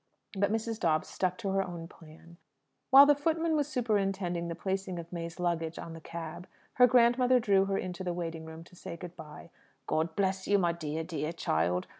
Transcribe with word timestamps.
But 0.35 0.51
Mrs. 0.51 0.79
Dobbs 0.79 1.07
stuck 1.09 1.37
to 1.37 1.49
her 1.49 1.61
own 1.61 1.87
plan. 1.87 2.37
While 2.89 3.05
the 3.05 3.13
footman 3.13 3.55
was 3.55 3.67
superintending 3.67 4.47
the 4.47 4.55
placing 4.55 4.97
of 4.97 5.13
May's 5.13 5.39
luggage 5.39 5.77
on 5.77 5.93
the 5.93 6.01
cab, 6.01 6.47
her 6.73 6.87
grandmother 6.87 7.39
drew 7.39 7.65
her 7.65 7.77
into 7.77 8.03
the 8.03 8.11
waiting 8.11 8.43
room 8.45 8.63
to 8.63 8.75
say 8.75 8.97
"good 8.97 9.15
bye." 9.15 9.51
"God 9.85 10.15
bless 10.15 10.47
you, 10.47 10.57
my 10.57 10.71
dear, 10.71 11.03
dear 11.03 11.31
child! 11.31 11.85